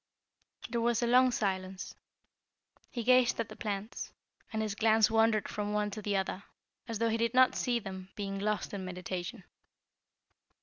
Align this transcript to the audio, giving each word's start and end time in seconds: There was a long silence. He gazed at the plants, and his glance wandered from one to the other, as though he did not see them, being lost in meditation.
There 0.69 0.81
was 0.81 1.03
a 1.03 1.05
long 1.05 1.29
silence. 1.29 1.93
He 2.89 3.03
gazed 3.03 3.39
at 3.39 3.49
the 3.49 3.55
plants, 3.55 4.11
and 4.51 4.63
his 4.63 4.73
glance 4.73 5.11
wandered 5.11 5.47
from 5.47 5.73
one 5.73 5.91
to 5.91 6.01
the 6.01 6.17
other, 6.17 6.41
as 6.87 6.97
though 6.97 7.09
he 7.09 7.17
did 7.17 7.35
not 7.35 7.53
see 7.53 7.77
them, 7.77 8.09
being 8.15 8.39
lost 8.39 8.73
in 8.73 8.83
meditation. 8.83 9.43